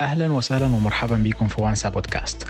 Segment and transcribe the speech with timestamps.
[0.00, 2.48] أهلا وسهلا ومرحبا بكم في وانسا بودكاست.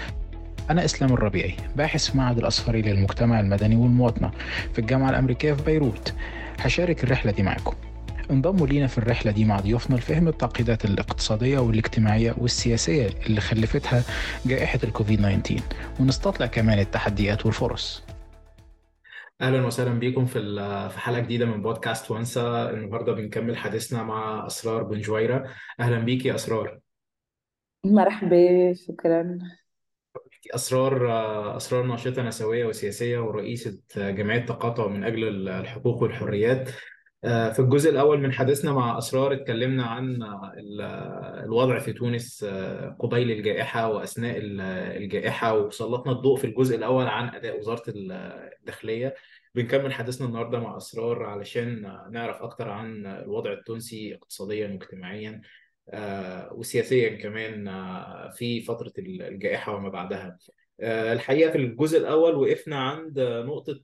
[0.71, 4.31] أنا إسلام الربيعي باحث في معهد الأصفري للمجتمع المدني والمواطنة
[4.73, 6.15] في الجامعة الأمريكية في بيروت.
[6.61, 7.77] هشارك الرحلة دي معكم.
[8.31, 14.03] انضموا لينا في الرحلة دي مع ضيوفنا لفهم التعقيدات الاقتصادية والاجتماعية والسياسية اللي خلفتها
[14.47, 15.63] جائحة الكوفيد 19
[16.01, 18.05] ونستطلع كمان التحديات والفرص.
[19.41, 20.41] أهلا وسهلا بكم في
[20.91, 22.71] في حلقة جديدة من بودكاست وانسا.
[22.71, 25.45] النهارده بنكمل حديثنا مع أسرار بن جويرة.
[25.81, 26.79] أهلا بيكي يا أسرار.
[27.85, 29.39] مرحبا شكرا.
[30.55, 36.71] أسرار أسرار ناشطة نسوية وسياسية ورئيسة جمعية تقاطع من أجل الحقوق والحريات.
[37.23, 40.19] في الجزء الأول من حديثنا مع أسرار اتكلمنا عن
[41.45, 42.45] الوضع في تونس
[42.99, 44.37] قبيل الجائحة وأثناء
[44.97, 49.15] الجائحة وسلطنا الضوء في الجزء الأول عن أداء وزارة الداخلية.
[49.55, 55.31] بنكمل حديثنا النهاردة مع أسرار علشان نعرف أكتر عن الوضع التونسي اقتصاديا واجتماعيا.
[55.31, 55.41] آه،
[56.53, 60.39] وسياسيا كمان آه، في فترة الجائحة وما بعدها.
[60.81, 63.83] آه، الحقيقة في الجزء الأول وقفنا عند نقطة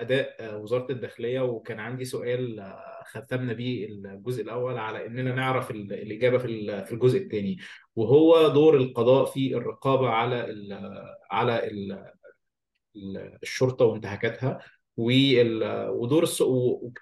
[0.00, 2.74] أداء وزارة الداخلية وكان عندي سؤال
[3.06, 6.38] ختمنا بيه الجزء الأول على إننا نعرف الإجابة
[6.84, 7.58] في الجزء الثاني.
[7.96, 10.36] وهو دور القضاء في الرقابة على
[11.30, 12.12] على ال
[13.42, 14.58] الشرطة وانتهاكاتها.
[14.96, 16.24] ودور.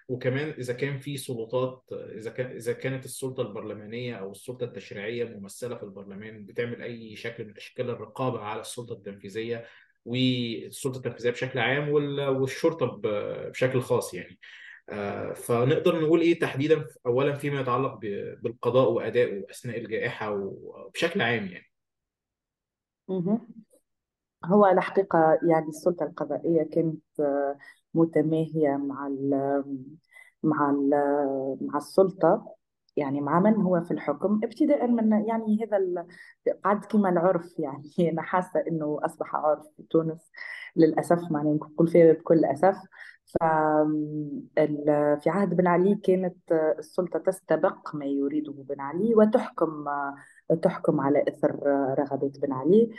[0.08, 5.76] وكمان إذا كان في سلطات إذا كان إذا كانت السلطة البرلمانية أو السلطة التشريعية ممثلة
[5.76, 9.64] في البرلمان بتعمل أي شكل من أشكال الرقابة على السلطة التنفيذية
[10.04, 11.88] والسلطة التنفيذية بشكل عام
[12.40, 14.38] والشرطة بشكل خاص يعني
[14.88, 17.94] آه، فنقدر نقول إيه تحديدا اولا فيما يتعلق
[18.42, 21.70] بالقضاء وادائه اثناء الجائحة وبشكل عام يعني
[24.44, 27.02] هو الحقيقة يعني السلطة القضائية كانت
[27.94, 29.64] متماهية مع ال
[30.42, 30.90] مع ال
[31.60, 32.54] مع السلطة.
[32.96, 36.06] يعني مع من هو في الحكم؟ ابتداء من يعني هذا
[36.64, 37.54] قعد كما العرف.
[37.58, 40.30] يعني أنا حاسة إنه أصبح عرف في تونس
[40.76, 41.32] للأسف.
[41.32, 42.76] معني نقول فيها بكل أسف.
[45.20, 46.36] في عهد بن علي كانت
[46.78, 49.84] السلطة تستبق ما يريده بن علي وتحكم
[50.62, 51.60] تحكم على إثر
[51.98, 52.90] رغبات بن علي.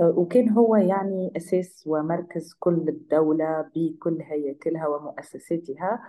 [0.00, 6.02] وكان هو يعني أساس ومركز كل الدولة بكل هياكلها ومؤسساتها.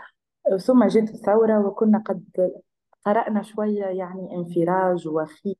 [0.57, 2.51] ثم جاءت الثورة وكنا قد
[3.05, 5.55] قرأنا شوية يعني انفراج وخير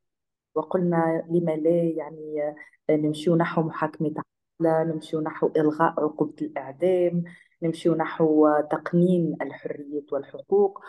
[0.56, 2.56] وقلنا لما لا يعني
[2.90, 4.14] نمشي نحو محاكمة
[4.62, 4.84] عادلة
[5.22, 7.24] نحو إلغاء عقوبة الإعدام
[7.64, 10.82] نمشي نحو تقنين الحريات والحقوق.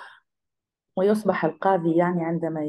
[1.00, 2.61] ويصبح القاضي يعني عندما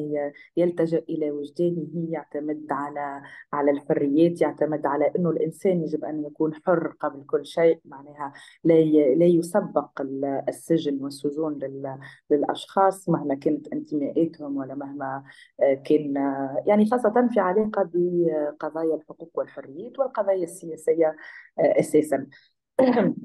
[0.57, 3.21] يلتجئ إلى وجدانه يعتمد على
[3.53, 8.33] على الحريات يعتمد على أنه الإنسان يجب أن يكون حر قبل كل شيء معناها
[8.63, 8.73] لا
[9.15, 10.01] لا يسبق
[10.49, 11.59] السجن والسجون
[12.29, 15.23] للأشخاص مهما كانت انتماءاتهم ولا مهما
[15.59, 16.13] كان
[16.65, 21.15] يعني خاصة في علاقة بقضايا الحقوق والحريات والقضايا السياسية
[21.59, 22.27] أساسا.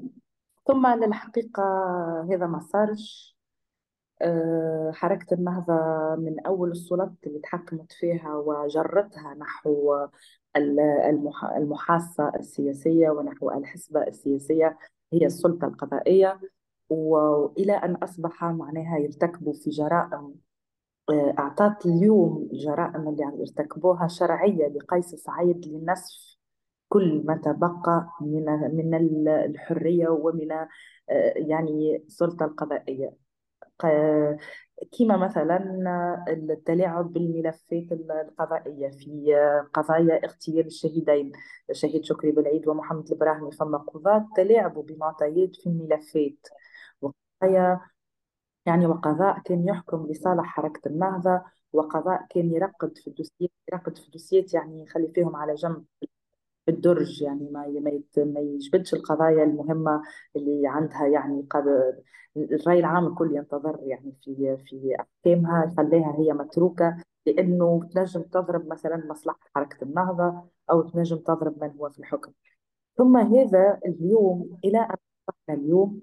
[0.67, 1.63] ثم للحقيقة
[2.31, 3.33] هذا ما صارش.
[3.33, 3.36] آه،
[4.93, 5.73] حركة النهضة
[6.15, 10.07] من أول السلطات اللي تحكمت فيها وجرتها نحو
[11.57, 14.77] المحاصة السياسية ونحو الحسبة السياسية
[15.13, 16.39] هي السلطة القضائية.
[16.89, 20.35] وإلى أن أصبح معناها يرتكبوا في جرائم
[21.09, 26.37] آه، أعطت اليوم الجرائم اللي عم يرتكبوها شرعية لقيس سعيد لنسف
[26.89, 28.45] كل ما تبقى من
[28.75, 30.67] من الحرية ومن آه،
[31.35, 33.26] يعني السلطة القضائية.
[34.99, 35.57] كما مثلا
[36.29, 39.35] التلاعب بالملفات القضائية في
[39.73, 41.31] قضايا اغتيال الشهيدين
[41.69, 46.47] الشهيد شكري بالعيد ومحمد البراهمي فما قضاة تلاعبوا بمعطيات في الملفات
[47.01, 47.81] وقضايا
[48.65, 51.41] يعني وقضاء كان يحكم لصالح حركة النهضة
[51.73, 55.85] وقضاء كان يرقد في الدوسيات يرقد في الدوسيات يعني يخلي فيهم على جنب
[56.67, 57.67] بالدرج يعني ما
[58.17, 60.01] ما يجبدش القضايا المهمة
[60.35, 61.63] اللي عندها يعني قد
[62.37, 69.07] الرأي العام الكل ينتظر يعني في في أحكامها يخليها هي متروكة لأنه تنجم تضرب مثلا
[69.09, 72.31] مصلحة حركة النهضة أو تنجم تضرب من هو في الحكم.
[72.97, 74.79] ثم هذا اليوم إلى
[75.49, 76.01] أن اليوم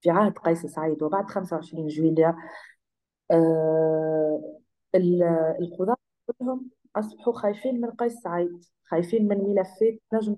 [0.00, 2.36] في عهد قيس سعيد وبعد 25 جويلية
[3.30, 4.60] آه
[5.60, 5.96] القضاة
[6.26, 10.34] كلهم أصبحوا خايفين من قيس سعيد خايفين من ملفات نجم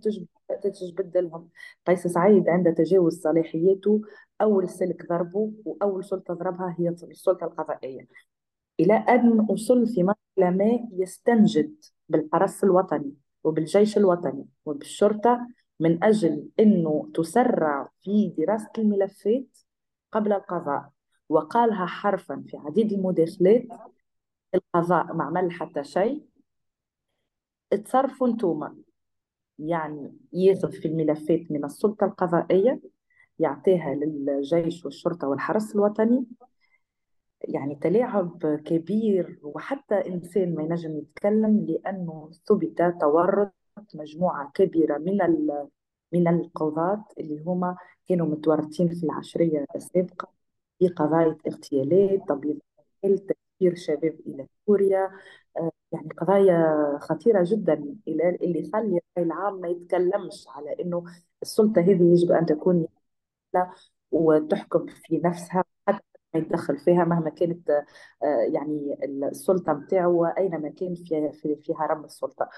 [0.62, 1.48] تجبد لهم.
[1.86, 4.00] قيس سعيد عند تجاوز صلاحياته
[4.40, 8.08] أول سلك ضربه وأول سلطة ضربها هي السلطة القضائية.
[8.80, 11.74] إلى أن وصل في مرحلة ما يستنجد
[12.08, 13.14] بالحرس الوطني
[13.44, 15.46] وبالجيش الوطني وبالشرطة
[15.80, 19.58] من أجل أنه تسرع في دراسة الملفات
[20.12, 20.90] قبل القضاء.
[21.28, 23.66] وقالها حرفا في عديد المداخلات
[24.54, 26.29] القضاء ما عمل حتى شيء
[27.70, 28.76] تصرفوا انتوما.
[29.58, 32.80] يعني ياخذ في الملفات من السلطة القضائية
[33.38, 36.26] يعطيها للجيش والشرطة والحرس الوطني.
[37.48, 43.52] يعني تلاعب كبير وحتى إنسان ما ينجم يتكلم لأنه ثبت تورط
[43.94, 45.18] مجموعة كبيرة من
[46.12, 47.76] من القضاة اللي هما
[48.08, 50.28] كانوا متورطين في العشرية السابقة
[50.78, 52.60] في قضايا اغتيالات تبييض
[53.60, 55.10] تسفير شباب إلى سوريا.
[55.56, 61.04] آه، يعني قضايا خطيرة جدا إلى اللي خلي الرأي العام ما يتكلمش على إنه
[61.42, 62.86] السلطة هذه يجب أن تكون
[64.12, 66.02] وتحكم في نفسها حتى
[66.34, 67.84] ما يتدخل فيها مهما كانت آه،
[68.54, 70.94] يعني السلطة متاعه أينما كان
[71.32, 72.48] في في هرم السلطة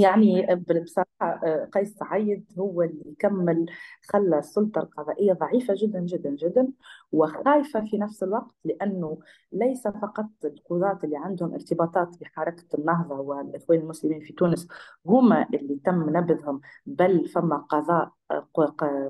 [0.00, 3.66] يعني بصراحة آه، قيس سعيد هو اللي كمل
[4.12, 6.68] خلى السلطة القضائية ضعيفة جدا جدا جدا
[7.12, 9.18] وخايفة في نفس الوقت لأنه
[9.52, 14.68] ليس فقط القضاة اللي عندهم ارتباطات بحركة النهضة والإخوان المسلمين في تونس
[15.06, 18.12] هما اللي تم نبذهم بل فما قضاء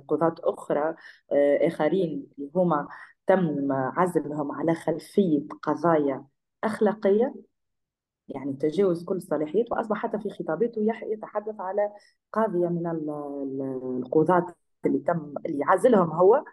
[0.09, 0.95] قضاة أخرى
[1.33, 2.89] آه، آخرين اللي هما
[3.27, 6.25] تم عزلهم على خلفية قضايا
[6.65, 7.35] أخلاقية
[8.29, 11.91] يعني تجاوز كل الصلاحيات وأصبح حتى في خطاباته يتحدث على
[12.33, 14.47] قاضية من ال- ال- القضاة
[14.87, 16.45] اللي تم اللي عزلهم هو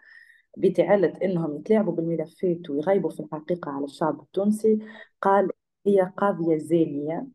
[0.58, 4.78] بتعلة إنهم يتلاعبوا بالملفات ويغيبوا في الحقيقة على الشعب التونسي.
[5.22, 5.50] قال
[5.86, 7.26] هي قاضية زانية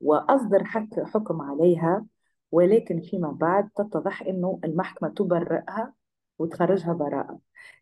[0.00, 2.06] وأصدر حك حكم عليها
[2.52, 5.94] ولكن فيما بعد تتضح إنه المحكمة تبرئها
[6.38, 7.38] وتخرجها براءة.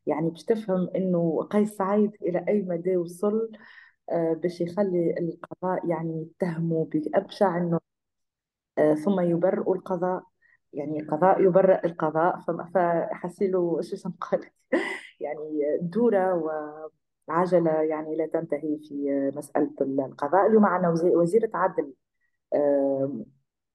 [0.07, 3.51] يعني باش تفهم إنه قيس سعيد إلى أي مدى وصل
[4.12, 7.81] باش يخلي القضاء يعني يتهموا بأبشع إنه
[8.79, 10.23] آه، ثم يبرئوا القضاء.
[10.73, 12.41] يعني القضاء يبرئ القضاء.
[12.75, 14.47] فحسيلو شو نقول
[15.21, 16.35] يعني دورة
[17.29, 20.47] وعجلة يعني لا تنتهي في آه، مسألة القضاء.
[20.47, 21.93] اليوم وزي- وزيرة عدل
[22.55, 23.25] آه،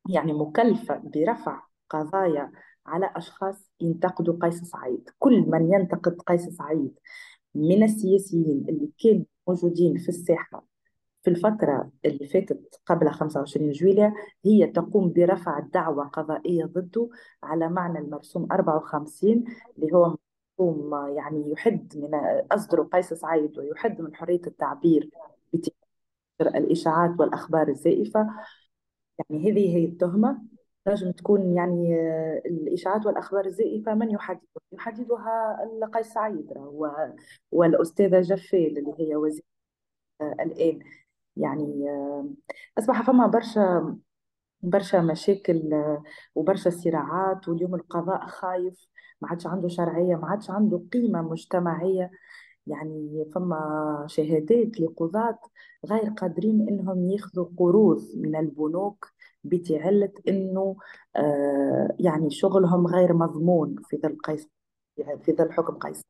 [0.10, 2.52] يعني مكلفة برفع قضايا
[2.86, 5.10] على أشخاص ينتقدوا قيس سعيد.
[5.20, 7.00] كل من ينتقد قيس سعيد
[7.56, 10.66] من السياسيين اللي كانوا موجودين في الساحة
[11.24, 14.14] في الفترة اللي فاتت قبل 25 جويلية
[14.46, 17.10] هي تقوم برفع دعوى قضائية ضده
[17.44, 19.44] على معنى المرسوم 54
[19.78, 20.16] اللي هو
[20.60, 22.10] مرسوم يعني يحد من
[22.52, 25.10] أصدر قيس سعيد ويحد من حرية التعبير
[26.42, 28.28] الإشاعات والأخبار الزائفة.
[29.20, 30.42] يعني هذه هي التهمة.
[30.88, 35.58] نجم تكون يعني آه، الإشاعات والأخبار الزائفة من يحددها؟ يحددها
[35.94, 36.54] قيس سعيد
[37.52, 39.44] والأستاذة جفال اللي هي وزيرة
[40.22, 40.80] آه، الآن
[41.38, 42.30] يعني آه،
[42.80, 43.98] أصبح فما برشا
[44.62, 45.62] برشا مشاكل
[46.36, 48.88] وبرشا صراعات واليوم القضاء خايف
[49.22, 52.12] ما عادش عنده شرعية ما عادش عنده قيمة مجتمعية
[52.68, 55.40] يعني فما شهادات لقضاة
[55.86, 60.76] غير قادرين إنهم ياخذوا قروض من البنوك بتعلة إنه
[61.16, 64.48] آه يعني شغلهم غير مضمون في ظل قيس
[65.24, 66.04] في ظل حكم قيس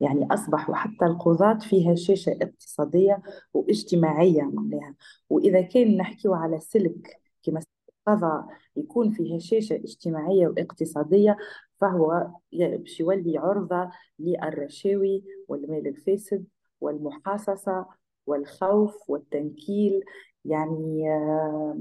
[0.00, 3.22] يعني أصبحوا حتى القضاة فيها هشاشة اقتصادية
[3.54, 4.94] واجتماعية معناها
[5.30, 7.60] وإذا كان نحكيو على سلك كما
[8.08, 8.46] القضاء
[8.76, 11.36] يكون فيه هشاشة اجتماعية واقتصادية
[11.80, 16.46] فهو باش يولي عرضة للرشاوي والمال الفاسد
[16.80, 17.86] والمحاصصة
[18.26, 20.04] والخوف والتنكيل.
[20.44, 21.78] يعني آه،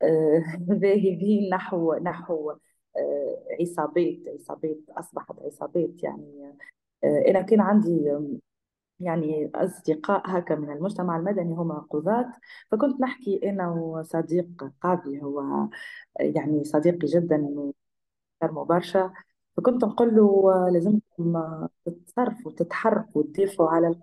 [0.82, 2.50] ذاهبين نحو نحو
[2.96, 6.54] آه، عصابات عصابات أصبحت عصابات يعني.
[7.04, 8.10] آه، أنا كان عندي
[9.00, 12.32] يعني أصدقاء هكا من المجتمع المدني هما قضاة.
[12.70, 15.70] فكنت نحكي أنا وصديق قاضي هو آه،
[16.20, 17.36] يعني صديقي جدا
[18.42, 19.12] ومحترمه برشا
[19.56, 23.94] فكنت نقول له آه، لازمكم آه، تتصرفوا تتحركوا تدافعوا على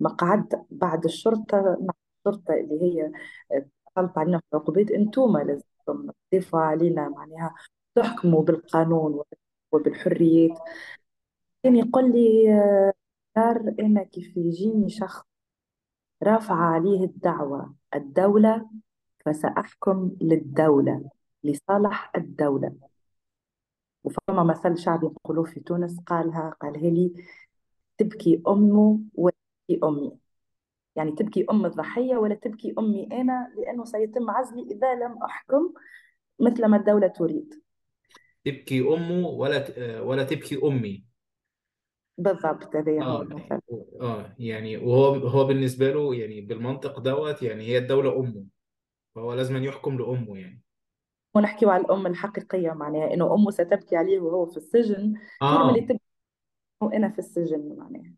[0.00, 1.94] مقعد بعد الشرطة مع
[2.26, 3.12] الشرطة اللي هي
[3.96, 7.54] تسلط علينا في العقوبات انتوما لازمكم تدافعوا علينا معناها
[7.94, 9.24] تحكموا بالقانون
[9.72, 10.58] وبالحريات.
[11.62, 12.46] كان يقول لي
[13.36, 15.22] دار أنا كيف يجيني شخص
[16.22, 18.70] رافعة عليه الدعوة الدولة
[19.26, 21.10] فسأحكم للدولة
[21.44, 22.74] لصالح الدولة.
[24.04, 27.24] وفما مثل شعبي يقولوه في تونس قالها قالها لي
[27.98, 30.23] تبكي أمه وتبكي أمي.
[30.96, 35.72] يعني تبكي أم الضحية ولا تبكي أمي أنا لأنه سيتم عزلي إذا لم أحكم
[36.40, 37.54] مثل ما الدولة تريد.
[38.44, 41.04] تبكي أمه ولا ت- آه، ولا تبكي أمي؟
[42.18, 43.60] بالضبط هذا هو آه المثل
[44.00, 48.44] آه يعني وهو هو بالنسبة له يعني بالمنطق دوت يعني هي الدولة أمه
[49.14, 50.60] فهو لازم يحكم لأمه يعني.
[51.34, 55.14] ونحكي على الأم الحقيقية معناها إنه أمه ستبكي عليه وهو في السجن.
[55.40, 56.00] خير من اللي تبكي
[56.80, 58.14] وأنا في السجن معناها.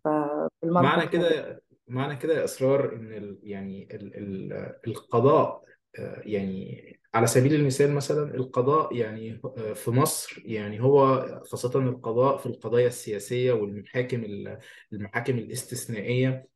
[0.00, 1.04] معنى فالمنطق هذا.
[1.06, 5.64] كده معنى كده يا إصرار إن ال يعني ال ال القضاء
[5.98, 12.36] آه، يعني على سبيل المثال مثلا القضاء يعني آه، في مصر يعني هو خاصة القضاء
[12.36, 14.58] في القضايا السياسية والمحاكم ال-
[14.92, 16.46] المحاكم الاستثنائية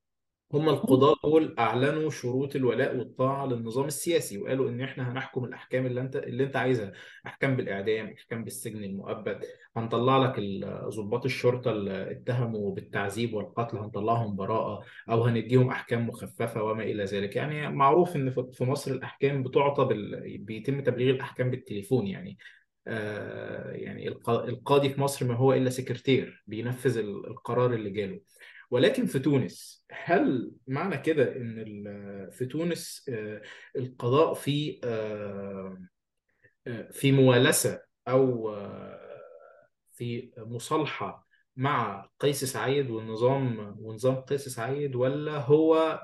[0.52, 6.00] هم القضاة دول أعلنوا شروط الولاء والطاعة للنظام السياسي وقالوا إن إحنا هنحكم الأحكام اللي
[6.00, 6.92] أنت اللي أنت عايزها
[7.26, 9.44] أحكام بالإعدام أحكام بالسجن المؤبد.
[9.76, 10.40] هنطلع لك
[10.96, 17.36] ضباط الشرطة اللي اتهموا بالتعذيب والقتل هنطلعهم براءة أو هنديهم أحكام مخففة وما إلى ذلك.
[17.36, 20.38] يعني معروف إن في مصر الأحكام بتعطى بال...
[20.38, 22.38] بيتم تبليغ الأحكام بالتليفون يعني.
[22.86, 28.20] آه يعني الق- القاضي في مصر ما هو إلا سكرتير بينفذ ال- القرار اللي جاله.
[28.70, 33.42] ولكن في تونس هل معنى كده إن في تونس آه،
[33.76, 35.78] القضاء في آه،
[36.66, 38.56] آه، في موالسة أو
[39.92, 46.00] في مصالحة مع قيس سعيد والنظام ونظام قيس سعيد ولا هو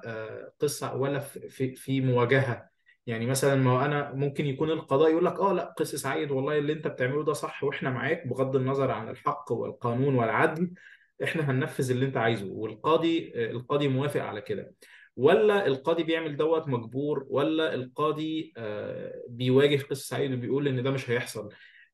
[0.61, 2.71] قصة ولا في في مواجهة؟
[3.07, 6.59] يعني مثلا ما هو أنا ممكن يكون القضاء يقول لك آه لأ قيس سعيد والله
[6.59, 10.75] اللي أنت بتعمله ده صح وإحنا معاك بغض النظر عن الحق والقانون والعدل
[11.23, 14.75] إحنا هننفذ اللي أنت عايزه والقاضي القاضي موافق على كده.
[15.17, 21.11] ولا القاضي بيعمل دوت مجبور ولا القاضي آه، بيواجه قيس سعيد وبيقول إن ده مش
[21.11, 21.49] هيحصل.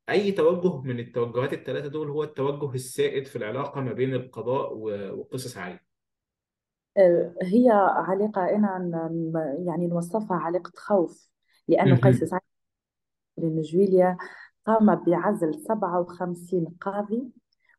[0.09, 4.75] أي توجه من التوجهات الثلاثة دول هو التوجه السائد في العلاقة ما بين القضاء
[5.17, 5.81] وقصص عالي
[6.97, 8.91] آه، هي علاقة أنا
[9.67, 11.31] يعني نوصفها علاقة خوف
[11.69, 12.25] لأنه قيس.
[12.25, 12.43] سعيد
[13.37, 14.17] بن جويلية
[14.67, 17.23] قام بعزل 57 قاضي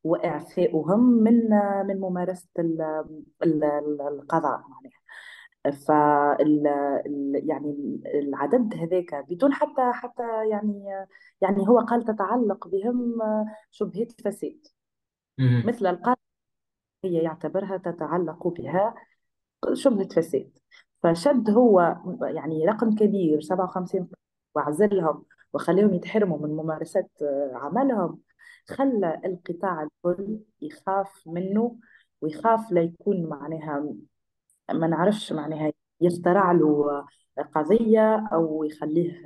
[0.03, 1.49] وإعفائهم من
[1.87, 1.99] من
[3.69, 5.01] ال- القضاء معناها.
[7.05, 10.85] ال- يعني العدد هذاك بدون حتى حتى يعني
[11.41, 13.19] يعني هو قال تتعلق بهم
[13.71, 14.67] شبهة فساد.
[15.67, 16.19] مثل القاضي
[17.05, 18.95] هي يعتبرها تتعلق بها
[19.73, 20.51] شبهة فساد.
[21.03, 24.09] فشد هو يعني رقم كبير 57
[24.55, 27.07] وعزلهم وخليهم يتحرموا من ممارسة
[27.53, 28.19] عملهم.
[28.69, 31.79] خلى القطاع الكل يخاف منه
[32.21, 33.95] ويخاف لا يكون معناها
[34.73, 37.05] ما نعرفش معناها يخترع له
[37.55, 39.21] قضية أو يخليه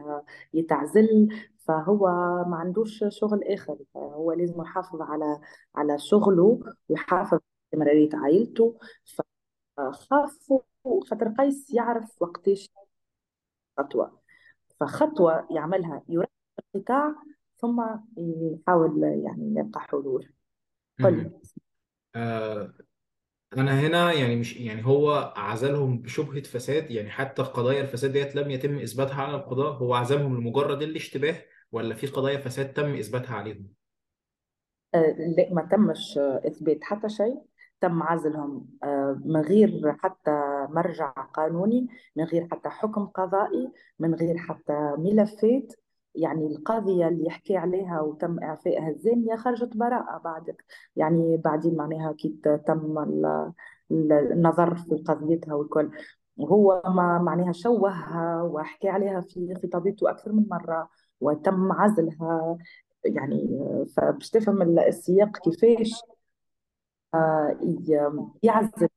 [0.53, 1.29] يتعزل.
[1.67, 2.07] فهو
[2.47, 5.39] ما عندوش شغل آخر هو لازم يحافظ على
[5.75, 7.39] على شغله ويحافظ
[7.73, 8.79] استمرارية عائلته.
[9.77, 10.59] فخافوا
[11.09, 12.69] خاطر قيس يعرف وقتاش
[13.77, 14.19] خطوة.
[14.79, 16.29] فخطوة يعملها يرتب
[16.75, 17.15] القطاع
[17.65, 17.81] ثم
[18.17, 20.33] يحاول يعني يلقى حلول
[21.03, 21.41] قل مهم.
[22.15, 22.73] آه،
[23.57, 28.51] أنا هنا يعني مش يعني هو عزلهم بشبهة فساد يعني حتى قضايا الفساد ديت لم
[28.51, 33.75] يتم إثباتها على القضاء هو عزلهم لمجرد الاشتباه ولا في قضايا فساد تم إثباتها عليهم؟
[34.95, 37.41] آه، لا ما تمش آه، إثبات حتى شيء
[37.81, 40.31] تم عزلهم آه، من غير حتى
[40.69, 45.73] مرجع قانوني من غير حتى حكم قضائي من غير حتى ملفات
[46.15, 50.65] يعني القضية اللي يحكي عليها وتم إعفائها الزانية خرجت براءة بعدك.
[50.95, 52.35] يعني بعدين معناها كي
[52.67, 53.51] تم ال-
[53.91, 55.91] ال- النظر في قضيتها والكل.
[56.37, 62.57] وهو ما معناها شوهها وحكى عليها في خطاباته أكثر من مرة وتم عزلها.
[63.05, 63.59] يعني
[63.97, 66.01] فباش تفهم السياق كيفاش
[67.13, 67.59] آه،
[68.43, 68.87] يعزل.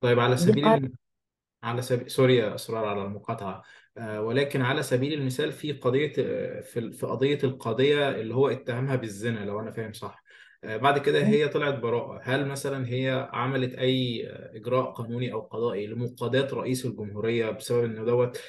[0.00, 0.92] طيب على سبيل
[1.62, 3.62] على سبيل سوري يا أسرار على المقاطعة.
[3.98, 9.38] ولكن على سبيل المثال في قضية آه، في في قضية القضية اللي هو اتهمها بالزنا
[9.44, 10.24] لو أنا فاهم صح.
[10.64, 12.20] آه، بعد كده هي طلعت براءة.
[12.22, 18.04] هل مثلا هي عملت أي آه، إجراء قانوني أو قضائي لمقاضاة رئيس الجمهورية بسبب انه
[18.04, 18.40] دوت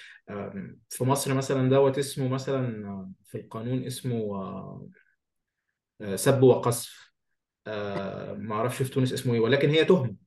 [0.89, 4.87] في مصر مثلا دوت اسمه مثلا آه، في القانون اسمه آه،
[6.01, 7.11] آه، سب وقذف
[7.67, 10.24] آه، ما أعرفش في تونس اسمه إيه ولكن هي تهمة.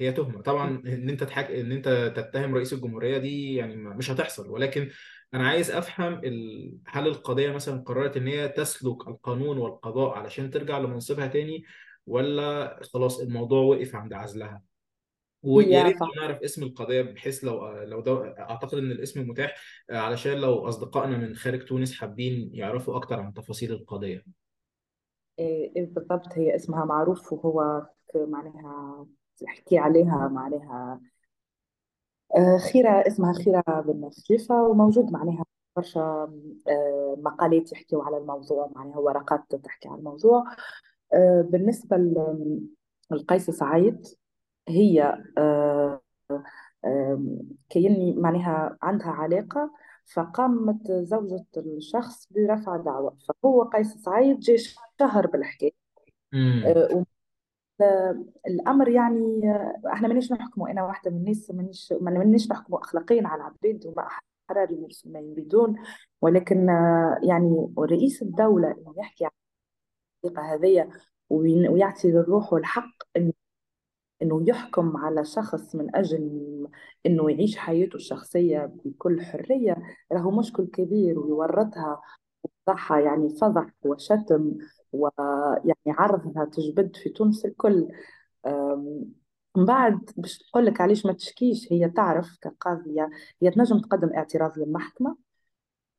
[0.00, 0.42] هي تهمة.
[0.42, 1.50] طبعا إن أنت تحك...
[1.50, 4.50] إن أنت تتهم رئيس الجمهورية دي يعني مش هتحصل.
[4.50, 4.90] ولكن
[5.34, 6.72] أنا عايز أفهم ال...
[6.86, 11.64] هل القضية مثلا قررت إن هي تسلك القانون والقضاء علشان ترجع لمنصبها تاني
[12.06, 14.62] ولا خلاص الموضوع وقف عند عزلها؟
[15.42, 19.54] ويا هي ريت نعرف اسم القضية بحيث لو لو ده أعتقد إن الاسم متاح
[19.90, 24.24] علشان لو أصدقائنا من خارج تونس حابين يعرفوا أكتر عن تفاصيل القضية.
[25.38, 29.06] إيه إيه بالضبط هي اسمها معروف وهو معناها
[29.42, 31.00] يحكي عليها معناها
[32.36, 35.44] آه، خيرة اسمها خيرة بن خليفة وموجود معناها
[35.76, 36.00] برشا
[36.68, 40.44] آه، مقالات يحكيوا على الموضوع معناها ورقات تحكي على الموضوع.
[41.14, 42.60] آه، بالنسبة ل-
[43.12, 44.06] لقيس سعيد
[44.68, 46.00] هي آه،
[47.70, 49.70] كأني معناها عندها علاقة
[50.14, 54.56] فقامت زوجة الشخص برفع دعوى فهو قيس سعيد جاي
[55.00, 55.72] شهر بالحكاية.
[56.34, 57.04] امم آه،
[58.46, 59.40] الأمر يعني
[59.92, 64.06] إحنا مانيش نحكموا أنا واحدة من الناس مانيش ما مانيش نحكموا اخلاقيا على العباد وما
[64.50, 64.68] أحرار
[65.06, 65.76] ما يريدون.
[66.22, 66.66] ولكن
[67.22, 69.30] يعني رئيس الدولة إنه يحكي عن
[70.24, 70.88] الطريقة
[71.30, 73.32] وين- ويعطي للروح الحق انه
[74.22, 76.30] إنه يحكم على شخص من أجل
[77.06, 79.76] إنه يعيش حياته الشخصية بكل حرية.
[80.12, 82.00] راهو مشكل كبير ويورطها
[82.42, 84.52] وفضحها يعني فضح وشتم
[84.92, 87.88] ويعني عرضها تجبد في تونس الكل.
[89.56, 93.10] من بعد باش تقول لك علاش ما تشكيش هي تعرف كقاضية
[93.42, 95.16] هي تنجم تقدم اعتراض للمحكمة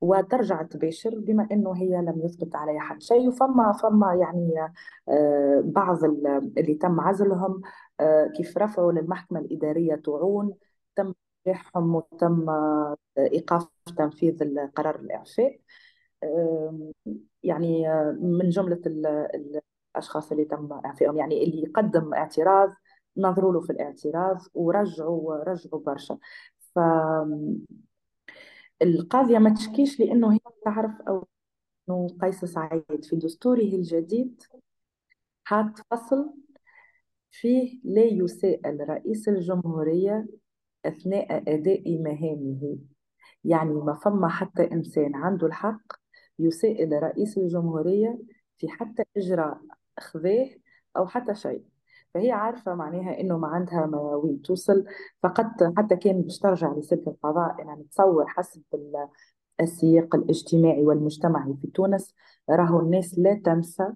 [0.01, 3.27] وترجع تباشر بما إنه هي لم يثبت عليها حد شيء.
[3.27, 4.73] وفما فما يعني
[5.09, 7.61] آه، بعض ال- اللي تم عزلهم
[7.99, 10.53] آه، كيف رفعوا للمحكمة الإدارية طعون
[10.95, 11.13] تم
[11.45, 13.67] ترحيلهم وتم آه، إيقاف
[13.97, 15.59] تنفيذ قرار الإعفاء.
[17.43, 17.87] يعني
[18.21, 19.61] من جملة ال- ال-
[19.95, 22.73] الأشخاص اللي تم إعفائهم يعني اللي يقدم اعتراض
[23.17, 26.17] نظروا له في الاعتراض ورجعوا رجعوا برشا.
[26.75, 27.67] فالقاضية
[29.37, 31.27] ما تشكيش لأنه هي تعرف أو
[31.89, 34.43] أنه قيس سعيد في دستوره الجديد
[35.43, 36.33] حاط فصل
[37.31, 40.27] فيه لا يساءل رئيس الجمهورية
[40.85, 42.77] أثناء أداء مهامه.
[43.43, 46.00] يعني ما فما حتى إنسان عنده الحق
[46.39, 48.19] يسائل رئيس الجمهورية
[48.57, 49.57] في حتى إجراء
[49.99, 50.49] خذاه
[50.97, 51.63] أو حتى شيء.
[52.13, 54.85] فهي عارفة معناها إنه ما عندها ما وين توصل
[55.23, 55.45] فقط
[55.77, 59.07] حتى كان باش ترجع لسلك القضاء أنا نتصور حسب ال-
[59.61, 62.15] السياق الاجتماعي والمجتمعي في تونس.
[62.49, 63.87] راهو الناس لا تنسى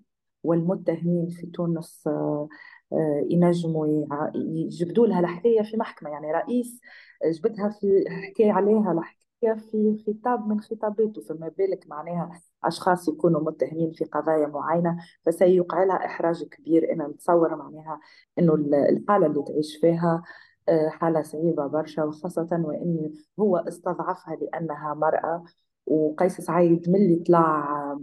[0.43, 2.47] والمتهمين في تونس آه،
[2.93, 3.87] آه، ينجموا
[4.35, 6.09] يجبدوا لها الحكاية في محكمة.
[6.09, 6.81] يعني رئيس
[7.25, 9.24] جبدها في حكى عليها الحكاية.
[9.53, 16.05] في خطاب من خطاباته فما بالك معناها أشخاص يكونوا متهمين في قضايا معينة فسيوقع لها
[16.05, 17.99] إحراج كبير أنا نتصور معناها
[18.39, 20.23] ال- الحالة اللي تعيش فيها
[20.69, 25.43] آه، حالة صعيبة برشا وخاصة وإن هو استضعفها لأنها مرأة
[25.85, 27.97] وقيس سعيد من اللي طلع.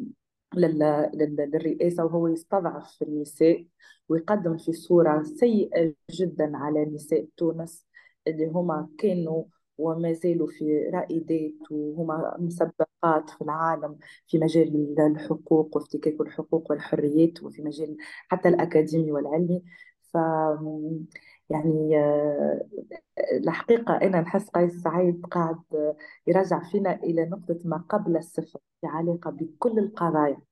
[0.55, 1.11] لل...
[1.15, 3.67] للرئاسة وهو يستضعف النساء
[4.09, 7.87] ويقدم في صورة سيئة جدا على نساء تونس
[8.27, 9.45] اللي هما كانوا
[9.79, 17.63] وما زالوا في رائدات وهما مسبقات في العالم في مجال الحقوق وافتكاك الحقوق والحريات وفي
[17.63, 17.97] مجال
[18.29, 19.63] حتى الأكاديمي والعلمي.
[20.13, 20.17] ف
[21.51, 22.67] يعني آه،
[23.33, 25.57] الحقيقة أنا نحس قيس سعيد قاعد
[26.27, 30.43] يرجع فينا إلى نقطة ما قبل الصفر في علاقة بكل القضايا.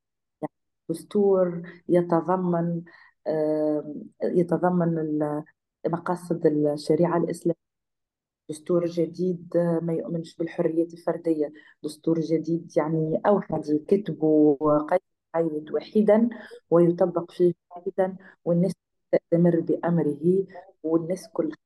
[0.42, 0.52] يعني
[0.90, 2.82] دستور يتضمن
[3.26, 5.18] آه، يتضمن
[5.86, 7.59] مقاصد الشريعة الإسلامية.
[8.50, 11.52] دستور جديد آه، ما يؤمنش بالحريات الفردية.
[11.82, 14.58] دستور جديد يعني أوحد يكتبه
[14.90, 15.00] قيس
[15.34, 16.28] سعيد وحيدا
[16.70, 18.72] ويطبق فيه وحيدا والناس
[19.12, 20.46] تأتمر بأمره
[20.82, 21.56] والناس كلها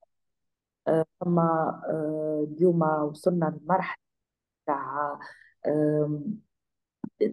[1.26, 1.42] أما
[1.88, 3.98] آه، اليوم وصلنا لمرحلة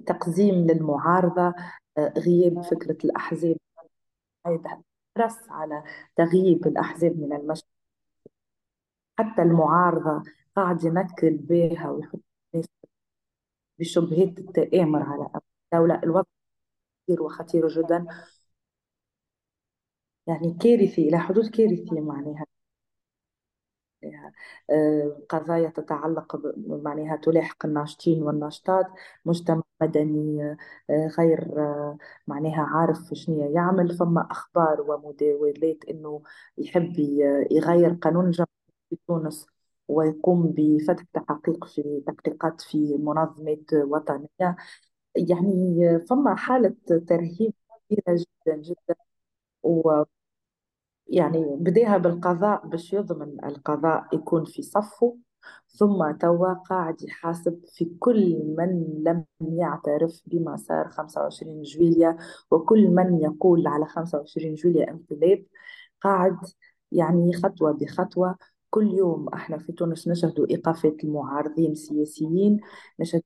[0.05, 1.53] تقزيم للمعارضة
[1.97, 3.57] آه، غياب فكرة الأحزاب
[5.49, 5.83] على
[6.15, 7.70] تغييب الأحزاب من المشهد
[9.19, 10.23] حتى المعارضة
[10.55, 12.19] قاعد ينكل بها ويحط
[12.53, 12.67] الناس
[13.79, 15.41] بشبهات التآمر على أمر
[15.73, 16.29] الدولة الوضع
[17.07, 18.07] كثير وخطير جدا.
[20.27, 22.45] يعني كارثي إلى حدود كارثي معناها.
[25.29, 28.85] قضايا تتعلق معناها تلاحق الناشطين والناشطات
[29.25, 30.57] مجتمع مدني
[31.19, 31.47] غير
[32.27, 36.23] معناها عارف شنو يعمل فما أخبار ومداولات إنه
[36.57, 36.99] يحب
[37.51, 38.60] يغير قانون الجمهورية
[38.91, 39.47] في تونس
[39.89, 44.57] ويقوم بفتح تحقيق في تحقيقات في منظمات وطنية.
[45.17, 45.77] يعني
[46.09, 46.75] فما حالة
[47.07, 47.53] ترهيب
[47.89, 48.95] كبيرة جدا جدا.
[51.07, 55.17] يعني بديها بالقضاء باش يضمن القضاء يكون في صفه
[55.67, 62.17] ثم توا قاعد يحاسب في كل من لم يعترف بما صار 25 جويلية
[62.51, 65.45] وكل من يقول على 25 جويلية انقلاب.
[66.01, 66.37] قاعد
[66.91, 68.35] يعني خطوة بخطوة
[68.71, 72.59] كل يوم إحنا في تونس نشهد إيقافات المعارضين السياسيين
[72.99, 73.23] نشهد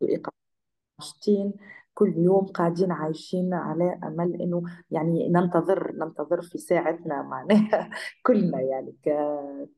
[0.99, 1.53] ناشطين
[1.93, 7.89] كل يوم قاعدين عايشين على أمل إنه يعني ننتظر ننتظر في ساعتنا معناها.
[8.25, 8.95] كلنا يعني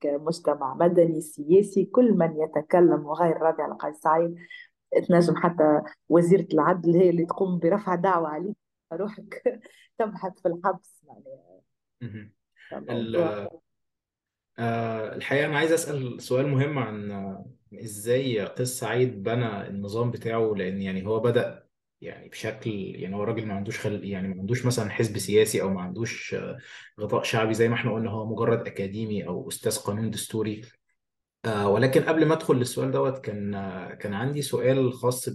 [0.01, 4.35] كمجتمع مدني سياسي كل من يتكلم وغير راضي على قيس سعيد
[5.09, 8.57] تنجم حتى وزيرة العدل هي اللي تقوم برفع دعوة عليك.
[8.93, 9.43] روحك
[9.99, 11.61] تبحث في الحبس معناها.
[14.59, 20.53] آه، الحقيقة أنا عايز أسأل سؤال مهم عن آه، إزاي قيس سعيد بنى النظام بتاعه
[20.57, 21.67] لأن يعني هو بدأ
[22.01, 25.69] يعني بشكل يعني هو راجل ما عندوش خل يعني ما عندوش مثلا حزب سياسي أو
[25.69, 26.57] ما عندوش آه،
[26.99, 30.61] غطاء شعبي زي ما إحنا قلنا هو مجرد أكاديمي أو أستاذ قانون دستوري.
[31.47, 33.51] ولكن قبل ما أدخل للسؤال دوت كان
[33.99, 35.29] كان عندي سؤال خاص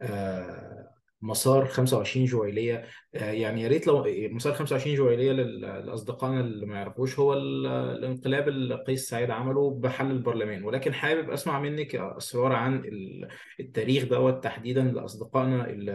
[0.00, 0.95] آه،
[1.26, 2.84] مسار 25 جويلية
[3.14, 7.66] آه، يعني يا ريت لو مسار 25 جويلية لل- لأصدقائنا اللي ما يعرفوش هو ال-
[7.66, 10.64] الانقلاب اللي قيس سعيد عمله بحل البرلمان.
[10.64, 13.28] ولكن حابب أسمع منك أسرار عن ال-
[13.60, 15.92] التاريخ دوت تحديدا لأصدقائنا اللي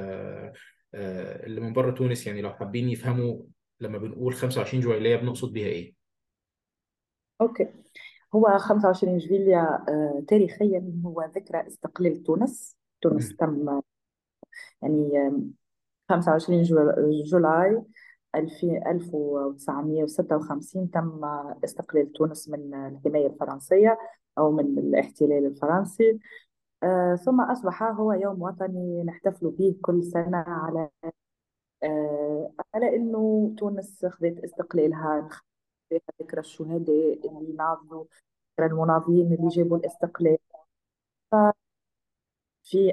[0.93, 2.27] آه، اللي من بره تونس.
[2.27, 3.41] يعني لو حابين يفهموا
[3.79, 5.93] لما بنقول 25 جويلية بنقصد بيها إيه؟
[7.41, 7.67] Okay.
[8.35, 12.77] هو 25 جويلية آه، تاريخيا هو ذكرى استقلال تونس.
[13.01, 13.35] تونس.
[13.35, 13.81] تم
[14.81, 15.53] يعني آم،
[16.09, 17.81] 25 جو- July
[18.35, 21.25] 2000 1956 تم
[21.63, 23.97] استقلال تونس من الحماية الفرنسية
[24.37, 26.19] أو من الاحتلال الفرنسي.
[26.83, 30.89] آه، ثم أصبح هو يوم وطني نحتفل به كل سنة على
[31.83, 35.29] آه، على إنه تونس خذت استقلالها
[36.21, 38.05] ذكرى الشهداء اللي ناضلوا
[38.59, 40.37] ذكرى المناضلين اللي جابوا الاستقلال.
[41.31, 41.53] ففي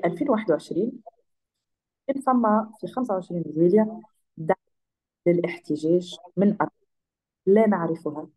[0.04, 1.02] 2021
[2.08, 4.00] كان فما في 25 جويلية
[4.36, 4.58] دعوة
[5.26, 6.70] للاحتجاج من أرض
[7.46, 8.28] لا نعرفها.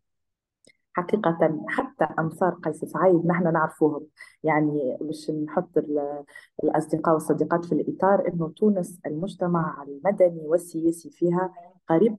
[0.94, 4.06] حقيقة حتى أنصار قيس سعيد نحن نعرفوهم
[4.44, 6.24] يعني باش نحط ال-
[6.64, 11.54] الأصدقاء والصديقات في الإطار أنه تونس المجتمع المدني والسياسي فيها
[11.88, 12.18] قريب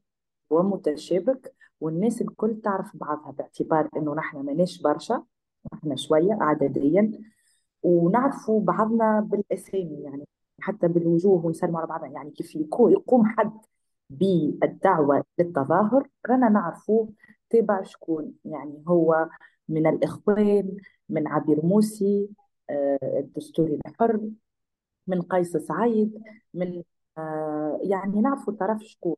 [0.49, 5.23] ومتشابك والناس الكل تعرف بعضها باعتبار أنه نحن ماناش برشا
[5.73, 7.11] نحن شوية عدديا
[7.83, 10.03] ونعرفوا بعضنا بالأسامي.
[10.03, 10.25] يعني
[10.63, 12.11] حتى بالوجوه ونسلموا على بعضنا.
[12.11, 13.51] يعني كيف يقوم حد
[14.09, 17.09] بالدعوة للتظاهر رانا نعرفوه
[17.49, 18.33] تبع شكون.
[18.45, 19.29] يعني هو
[19.69, 20.77] من الإخوان
[21.09, 22.29] من عبير موسي
[22.69, 24.29] آه، الدستوري الحر
[25.07, 26.23] من قيس سعيد
[26.53, 26.83] من
[27.17, 29.15] آه، يعني نعرفوا طرف شكون.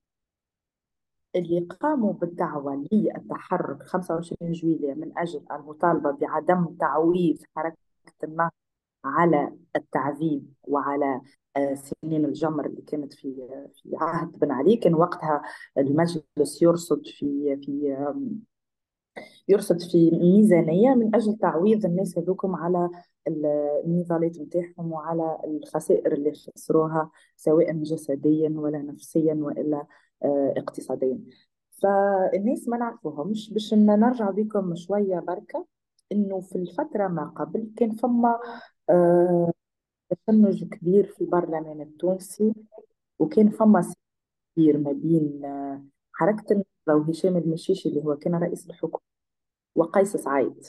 [1.36, 7.77] اللي قاموا بالدعوة للتحرك 25 جويلية من أجل المطالبة بعدم تعويض حركة
[8.23, 8.64] النهضة
[9.05, 11.21] على التعذيب وعلى
[11.57, 13.35] آه، سنين الجمر اللي كانت في
[13.75, 14.75] في عهد بن علي.
[14.75, 15.41] كان وقتها
[15.77, 17.95] المجلس يرصد في في
[19.47, 22.89] يرصد في ميزانية من أجل تعويض الناس هذوكم على
[23.27, 29.85] ال- النضالات نتاعهم وعلى الخسائر اللي خسروها سواء جسديا ولا نفسيا وإلا
[30.23, 31.19] آه، اقتصاديا.
[31.83, 33.53] فالناس ما نعرفوهمش.
[33.53, 35.65] باش نرجع بكم شوية بركة
[36.11, 38.39] إنه في الفترة ما قبل كان فما
[38.89, 39.53] آه،
[40.09, 42.53] تشنج كبير في البرلمان التونسي
[43.19, 43.95] وكان فما صراع
[44.55, 49.03] كبير ما بين آه، حركة النهضة وهشام المشيشي اللي هو كان رئيس الحكومة
[49.75, 50.65] وقيس سعيد.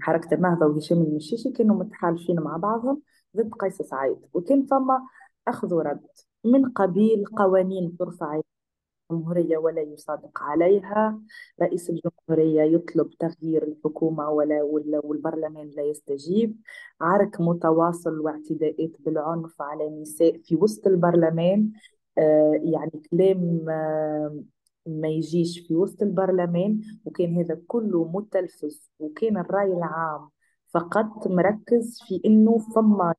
[0.00, 3.02] حركة النهضة وهشام المشيشي كانوا متحالفين مع بعضهم
[3.36, 5.06] ضد قيس سعيد وكان فما
[5.48, 6.06] أخذ ورد
[6.44, 8.40] من قبيل قوانين ترفع
[9.14, 11.20] الجمهورية ولا يصادق عليها.
[11.62, 14.62] رئيس الجمهورية يطلب تغيير الحكومة ولا
[15.04, 16.56] والبرلمان لا يستجيب.
[17.00, 21.72] عرك متواصل واعتداءات بالعنف على النساء في وسط البرلمان.
[22.18, 24.44] آه يعني كلام آه
[24.86, 30.28] ما يجيش في وسط البرلمان وكان هذا كله متلفز وكان الرأي العام
[30.68, 33.14] فقط مركز في إنه فما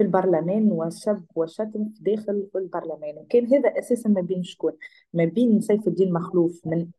[0.00, 3.18] في البرلمان وشب وشتم في داخل البرلمان.
[3.18, 4.72] وكان هذا أساسا ما بين شكون؟
[5.14, 6.90] ما بين سيف الدين مخلوف من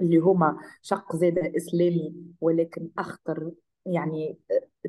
[0.00, 3.52] اللي هما شق زاده إسلامي ولكن أخطر
[3.86, 4.38] يعني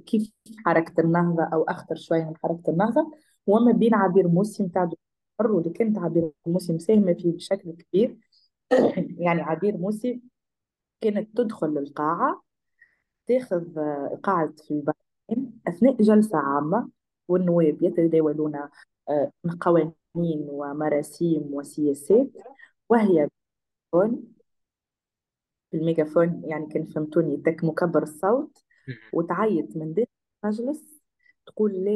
[0.05, 0.31] كيف
[0.65, 3.11] حركة النهضة أو أخطر شوية من حركة النهضة.
[3.47, 8.17] وما بين عبير موسي نتاع الحر واللي كانت عبير موسي مساهمه فيه بشكل كبير.
[9.25, 10.21] يعني عبير موسي
[11.01, 12.43] كانت تدخل للقاعة
[13.27, 15.06] تاخذ آه، قاعة في البرلمان
[15.67, 16.89] أثناء جلسة عامة
[17.27, 18.55] والنواب يتداولون
[19.09, 22.27] آه، قوانين ومراسيم وسياسات
[22.89, 23.27] وهي
[23.93, 24.33] بالميجافون
[25.71, 28.63] بالميجافون يعني كان فهمتوني تك مكبر الصوت
[29.13, 30.07] وتعيط من داخل
[30.43, 31.01] المجلس
[31.45, 31.91] تقول لا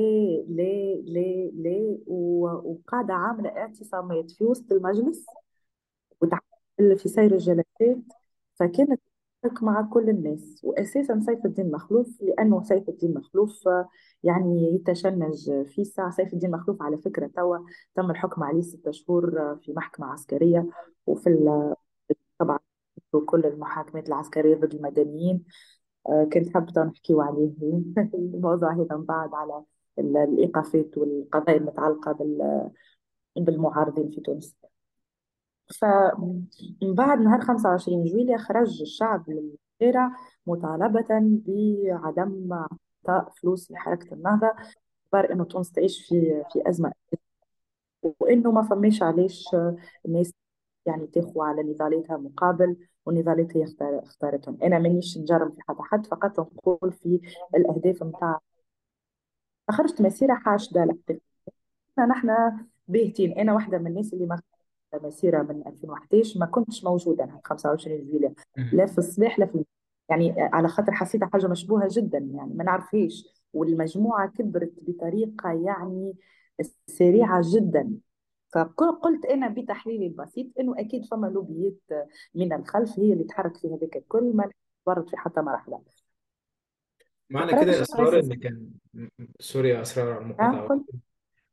[0.48, 5.26] لا لا لا و- وقاعدة عاملة اعتصامات في وسط المجلس
[6.22, 7.98] وتعمل في سير الجلسات.
[8.56, 9.02] فكانت
[9.62, 13.70] مع كل الناس وأساسا سيف الدين مخلوف لأنه سيف الدين مخلوف
[14.24, 17.58] يعني يتشنج في الساعة سيف الدين مخلوف على فكرة توا
[17.96, 20.70] تم الحكم عليه ستة شهور في محكمة عسكرية
[21.08, 21.76] وفي ال-
[22.40, 22.60] طبعا
[23.26, 25.44] كل المحاكمات العسكرية ضد المدنيين.
[26.10, 27.52] آه، كنت حابة نحكيو عليه.
[28.16, 29.64] الموضوع هذا من بعد على
[30.00, 32.72] ال- الإيقافات والقضايا المتعلقة بال-
[33.38, 34.56] بالمعارضين في تونس.
[35.80, 40.12] فمن بعد نهار 25 جويلية خرج الشعب للشارع
[40.48, 44.54] مطالبة بعدم إعطاء فلوس لحركة النهضة
[45.12, 46.92] باعتبار إنه تونس تعيش في في أزمة.
[48.20, 49.46] وإنه ما فماش علاش
[50.06, 50.32] الناس
[50.86, 54.58] يعني تاخذ على نضالاتها مقابل ونضالاتها يختار اختارتهم.
[54.64, 57.22] أنا مانيش نجرم في حتى حد فقط نقول في
[57.56, 58.40] الأهداف نتاع
[59.72, 61.22] خرجت مسيرة حاشدة الحقيقة
[62.00, 62.30] نحن
[62.88, 64.42] باهتين أنا واحدة من الناس اللي ما
[64.94, 68.34] مسيرة من 2011 ما كنتش موجودة أنا 25 جويلية
[68.74, 69.66] لا في الصباح لا في.
[70.10, 73.26] يعني على خاطر حسيتها حاجة مشبوهة جدا يعني ما نعرفهاش.
[73.54, 76.14] والمجموعة كبرت بطريقة يعني
[76.88, 77.92] سريعة جدا.
[78.54, 83.98] فقلت أنا بتحليلي البسيط إنه أكيد فما لوبيات من الخلف هي اللي تحرك في هذاك
[83.98, 84.50] الكل ما
[84.88, 85.82] مرت في حتى مرحلة.
[87.30, 88.70] معنى كده اسرار إن كان
[89.40, 90.84] سوري يا اسرار على آه، المقاطعه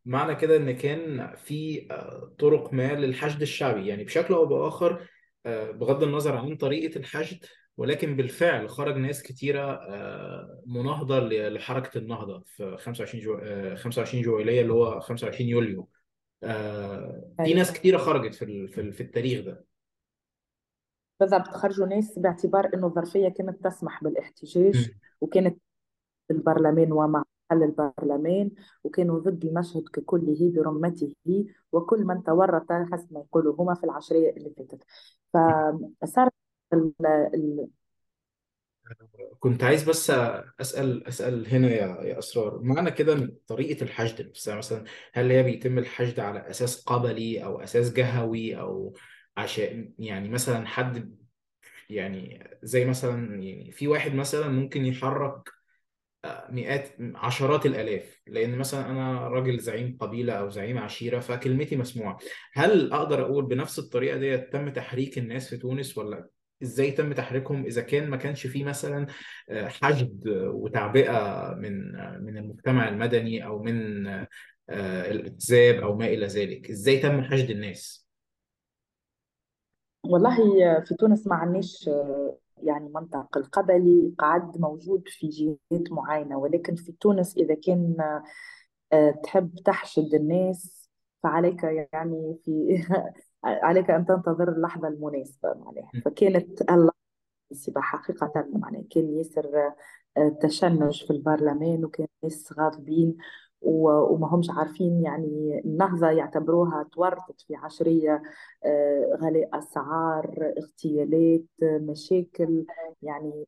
[0.09, 5.09] معنى كده إن كان في آه، طرق ما للحشد الشعبي يعني بشكل أو بآخر
[5.47, 7.45] آه، بغض النظر عن طريقة الحشد
[7.77, 13.35] ولكن بالفعل خرج ناس كتيرة آه، مناهضة لحركة النهضة في 25 جو...
[13.43, 15.89] آه، 25 جويلية اللي هو 25 يوليو
[16.41, 17.73] في ناس أيوة.
[17.73, 19.65] كتيرة خرجت في في ال- في التاريخ ده
[21.21, 24.91] بالضبط خرجوا ناس باعتبار إنه الظرفيه كانت تسمح بالإحتجاج.
[25.21, 25.59] وكانت
[26.31, 28.51] البرلمان ومع حل البرلمان
[28.85, 31.15] وكانوا ضد المشهد ككله برمته
[31.73, 34.85] وكل من تورط حسب ما يقولوا هما في العشرية اللي فاتت.
[36.03, 36.31] فصار
[36.75, 37.69] ال-
[39.41, 40.11] كنت عايز بس
[40.61, 44.85] أسأل أسأل هنا يا يا أسرار معنى كده إن طريقة الحشد نفسها مثلا
[45.15, 48.95] هل هي بيتم الحشد على أساس قبلي أو أساس جهوي أو
[49.37, 51.19] عشان يعني مثلا حد
[51.91, 55.51] يعني زي مثلا يعني في واحد مثلا ممكن يحرك
[56.51, 58.21] مئات عشرات الآلاف.
[58.27, 62.19] لأن مثلا أنا راجل زعيم قبيلة أو زعيم عشيرة فكلمتي مسموعة.
[62.53, 66.29] هل أقدر أقول بنفس الطريقة دي تم تحريك الناس في تونس ولا
[66.63, 69.07] إزاي تم تحريكهم؟ إذا كان ما كانش فيه مثلا
[69.51, 76.27] آه، حشد وتعبئة من آه، من المجتمع المدني أو من آه، الأحزاب أو ما إلى
[76.27, 78.09] ذلك إزاي تم حشد الناس؟
[80.05, 80.37] والله
[80.81, 81.91] في تونس ما عندناش
[82.63, 87.97] يعني منطق القبلي قعد موجود في جهات معينة ولكن في تونس إذا كان
[88.93, 90.89] آه، تحب تحشد الناس
[91.23, 92.83] فعليك يعني في
[93.45, 95.91] عليك أن تنتظر اللحظة المناسبة معناها.
[96.05, 99.73] فكانت اللحظة حقيقة معناها كان ياسر
[100.17, 103.17] آه، تشنج في البرلمان وكان ناس غاضبين
[103.61, 108.23] وما همش عارفين يعني النهضة يعتبروها تورطت في عشرية
[108.65, 112.67] آه، غلاء أسعار اغتيالات مشاكل
[113.03, 113.47] يعني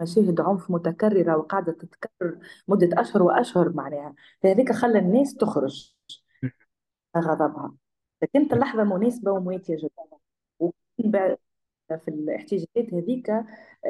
[0.00, 4.14] مشاهد عنف متكررة وقاعدة تتكرر مدة أشهر وأشهر معناها.
[4.42, 5.94] فهذيك خلى الناس تخرج
[7.18, 7.74] غضبها.
[8.20, 10.18] فكانت اللحظة مناسبة ومواتية جدا
[10.58, 11.36] وكان
[12.04, 13.44] في الاحتجاجات هذيك آه،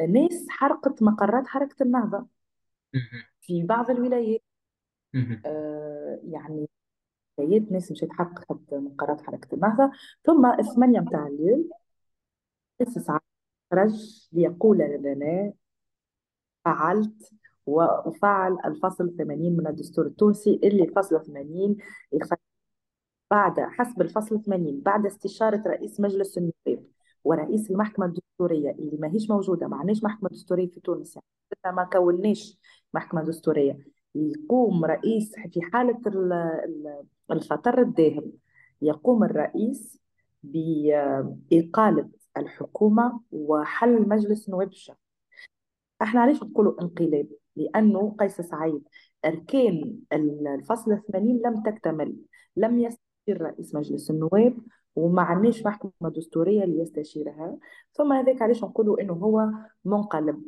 [0.09, 2.27] ناس حرقت مقرات حركة النهضة.
[3.41, 4.43] في بعض الولايات.
[5.47, 6.69] آه، يعني
[7.39, 9.91] ولايات ناس مشات حرقت مقرات حركة النهضة
[10.25, 11.71] ثم الثمانية متاع الليل
[12.81, 13.11] قيس
[13.73, 15.53] خرج ليقول لنا
[16.65, 17.31] فعلت
[17.67, 21.77] وفعل الفصل 80 من الدستور التونسي اللي الفصل 80
[23.31, 26.87] بعد حسب الفصل 80 بعد استشارة رئيس مجلس النواب
[27.25, 31.19] ورئيس المحكمة الدستورية اللي ما هيش موجودة ما عندناش محكمة دستورية في تونس
[31.65, 32.59] يعني ما كوناش
[32.95, 33.79] محكمة دستورية.
[34.15, 38.33] يقوم رئيس في حالة ال- ال- الخطر الداهم.
[38.83, 40.01] يقوم الرئيس
[40.43, 44.97] بإقالة الحكومة وحل مجلس نواب الشعب
[46.03, 48.83] إحنا علاش نقولوا انقلاب؟ لأنه قيس سعيد
[49.25, 52.17] أركان الفصل الثمانين لم تكتمل
[52.57, 54.59] لم يستشير رئيس مجلس النواب
[54.97, 57.59] وما عندناش محكمة دستورية ليستشيرها.
[57.93, 59.49] ثم هذاك علاش نقولوا إنه هو
[59.85, 60.43] منقلب؟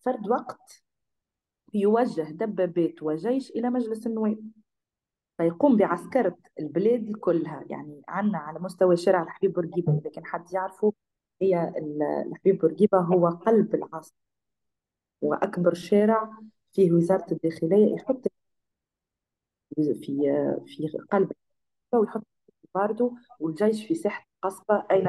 [0.00, 0.82] فرد وقت
[1.74, 4.38] يوجه دبابات وجيش إلى مجلس النواب.
[5.38, 9.98] فيقوم بعسكرة البلاد كلها يعني عندنا على مستوى شارع الحبيب بورقيبة.
[9.98, 10.92] إذا كان حد يعرفه
[11.42, 14.18] هي ال- الحبيب بورقيبة هو قلب العاصمة.
[15.22, 16.32] وأكبر شارع
[16.72, 18.28] فيه وزارة الداخلية يحط
[19.76, 19.94] في
[20.66, 21.32] في قلب
[21.94, 22.22] ويحط
[22.74, 25.08] باردو والجيش في ساحة القصبة أين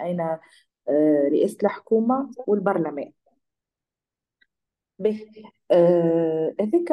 [0.00, 3.12] أين آه، رئاسة الحكومة والبرلمان.
[5.00, 5.26] به
[5.70, 6.92] آه، هذيك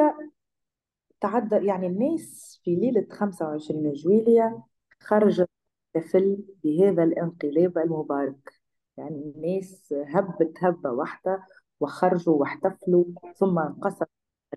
[1.20, 4.62] تعدى يعني الناس في ليلة 25 جويلية
[5.00, 5.48] خرجت
[5.94, 8.52] تحتفل بهذا الانقلاب المبارك.
[8.96, 11.44] يعني الناس هبت هبة واحدة
[11.80, 13.04] وخرجوا واحتفلوا
[13.36, 14.06] ثم انقسم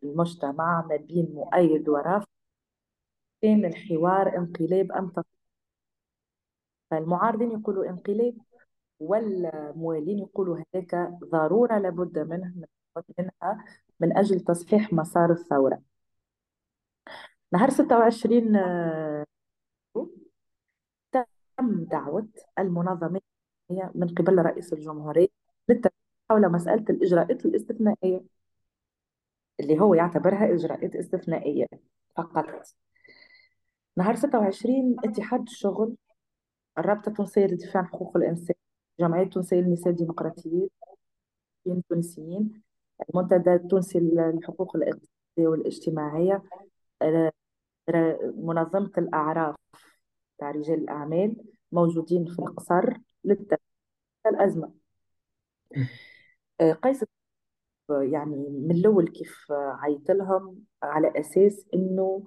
[0.04, 2.28] المجتمع ما بين مؤيد ورافض.
[3.42, 5.12] كان الحوار انقلاب أم
[6.92, 8.38] فالمعارضين يقولوا انقلاب
[9.00, 10.96] والموالين يقولوا هذاك
[11.32, 12.68] ضرورة لابد منه.
[13.20, 13.66] منها
[14.00, 15.82] من أجل تصحيح مسار الثورة.
[17.54, 18.54] نهار 26
[21.58, 22.28] تم دعوة
[22.60, 23.24] المنظمات
[23.96, 25.28] من قبل رئيس الجمهورية
[26.30, 28.24] حول مسألة الإجراءات الاستثنائية
[29.60, 31.68] اللي هو يعتبرها إجراءات استثنائية
[32.18, 32.64] فقط.
[33.98, 35.96] نهار 26 اتحاد الشغل
[36.78, 38.56] الرابطة التونسية للدفاع عن حقوق الإنسان
[39.00, 40.70] الجمعية التونسية للنساء الديمقراطيين
[41.68, 42.62] التونسيين
[43.10, 46.44] المنتدى التونسي للحقوق الإقتصادية والاجتماعية
[48.38, 49.56] منظمة الأعراف
[50.38, 51.36] تاع رجال الأعمال
[51.72, 53.60] موجودين في القصر للتفكير
[54.28, 54.74] الأزمة.
[56.62, 57.06] آه، قيس
[57.90, 62.24] يعني من الأول كيف عيط لهم على أساس إنه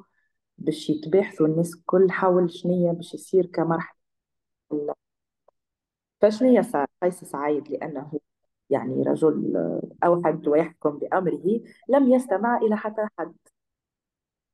[0.59, 3.95] باش يتباحثوا الناس كل حول شنية باش يصير كمرحلة.
[6.21, 8.21] فشنية صار قيس سعيد لأنه
[8.71, 9.57] يعني رجل
[10.05, 13.35] أوحد ويحكم بأمره لم يستمع إلى حتى حد.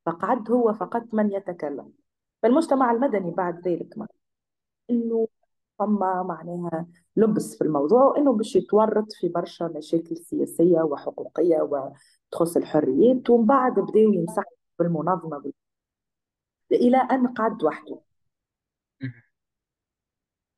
[0.06, 1.92] فقعد هو فقط من يتكلم.
[2.42, 4.06] فالمجتمع المدني بعد ذلك ما
[4.90, 5.28] إنه
[5.78, 13.30] فما معناها لبس في الموضوع وإنه باش يتورط في برشا مشاكل سياسية وحقوقية وتخص الحريات
[13.30, 15.52] ومن بعد بداوا يمسحوا بالمنظمة.
[16.72, 18.00] إلى أن قعد وحده.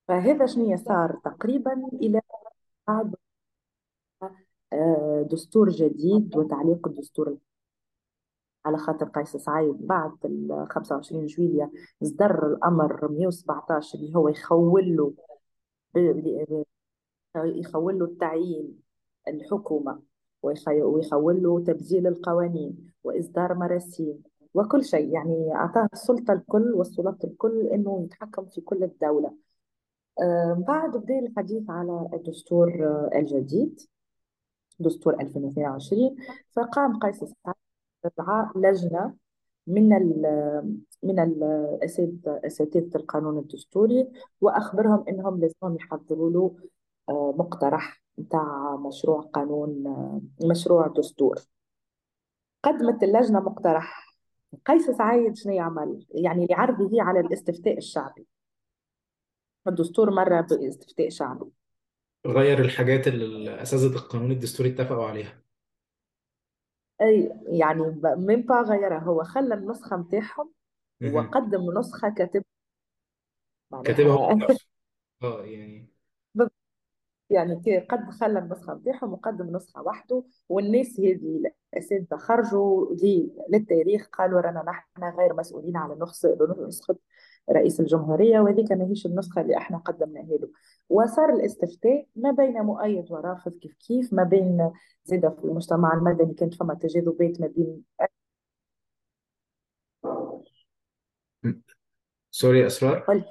[0.09, 2.21] فهذا شنو صار تقريبا إلى
[2.89, 3.15] بعد
[4.73, 7.37] آه، دستور جديد وتعليق الدستور.
[8.65, 15.13] على خاطر قيس سعيد بعد ال 25 جويلية صدر الأمر 117 اللي هو يخول له
[17.37, 18.79] يخول له التعيين
[19.29, 20.03] الحكومة
[20.43, 24.23] ويخول له تبديل القوانين وإصدار مراسيم
[24.55, 25.15] وكل شيء.
[25.15, 29.35] يعني أعطاه السلطة الكل والسلطة الكل إنه يتحكم في كل الدولة.
[30.59, 32.69] بعد بدأ الحديث على الدستور
[33.15, 33.81] الجديد.
[34.79, 36.17] دستور 2022
[36.53, 37.57] فقام قيس سعيد
[38.05, 39.15] استدعاء لجنة
[39.67, 40.23] من ال
[41.03, 41.19] من
[42.47, 44.09] أساتذة القانون الدستوري
[44.41, 46.57] وأخبرهم إنهم لازم يحضروا له
[47.09, 51.39] آه، مقترح بتاع مشروع قانون آه، مشروع دستور.
[52.63, 54.17] قدمت اللجنة مقترح.
[54.67, 58.27] قيس سعيد شنو يعمل؟ يعني يعرض به على الاستفتاء الشعبي.
[59.69, 61.51] الدستور مرة باستفتاء شعبي.
[62.27, 65.43] غير الحاجات اللي اساتذه القانون الدستوري اتفقوا عليها.
[67.03, 67.81] أي يعني
[68.17, 68.99] من با غيرها.
[68.99, 70.53] هو خلى النسخة متاعهم
[71.15, 72.45] وقدم نسخة كاتب
[73.85, 74.67] كاتبها هو بنفسه
[75.23, 75.93] آه يعني.
[77.31, 81.43] يعني قد خلى النسخة نتاعهم وقدم نسخة وحده والناس هذه
[81.75, 82.95] الأساتذة خرجوا
[83.49, 85.97] للتاريخ قالوا رانا نحن غير مسؤولين على
[86.69, 86.97] نسخه
[87.51, 90.49] رئيس الجمهورية وهذيك ماهيش النسخة اللي إحنا قدمناها له.
[90.89, 94.71] وصار الاستفتاء ما بين مؤيد ورافض كيف كيف ما بين
[95.05, 97.83] زيادة في المجتمع المدني كانت فما تجاذبات ما بين
[102.31, 103.25] سوري أسرار؟ قولي.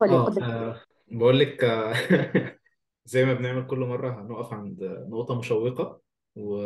[0.00, 0.80] قولي قلت لك آه،
[1.10, 1.94] بقول لك آه،
[3.04, 6.00] زي ما بنعمل كل مرة هنقف عند نقطة مشوقة
[6.36, 6.56] و...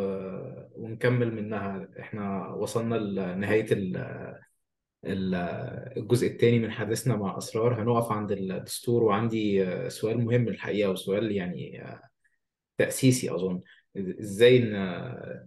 [0.75, 1.89] ونكمل منها.
[2.01, 3.97] إحنا وصلنا لنهاية ال...
[5.07, 5.35] ال-
[5.99, 7.83] الجزء الثاني من حديثنا مع أسرار.
[7.83, 12.01] هنقف عند الدستور وعندي آه، سؤال مهم الحقيقة وسؤال يعني آه،
[12.79, 13.61] تأسيسي أظن.
[13.97, 14.77] إزاي إن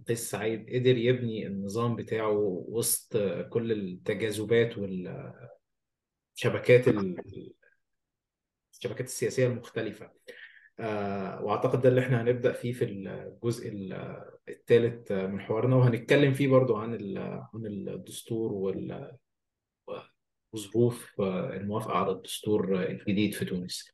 [0.08, 2.32] قيس سعيد قدر يبني النظام بتاعه
[2.68, 3.18] وسط
[3.50, 6.88] كل التجاذبات والشبكات
[8.74, 10.12] الشبكات السياسية المختلفة؟
[10.80, 13.72] آه، وأعتقد ده اللي إحنا هنبدأ فيه في الجزء
[14.50, 15.76] الثالث من حوارنا.
[15.76, 17.18] وهنتكلم فيه برضو عن
[17.54, 19.12] عن الدستور وال-
[20.54, 23.92] وظروف الموافقة على الدستور الجديد في تونس.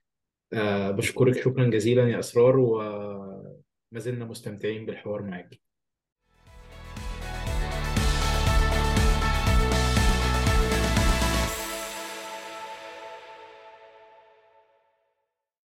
[0.53, 1.41] آه، بشكرك.
[1.41, 5.64] شكرا جزيلا يا أسرار وما زلنا مستمتعين بالحوار معك.